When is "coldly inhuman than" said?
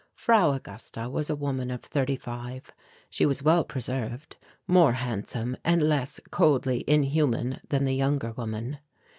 6.31-7.83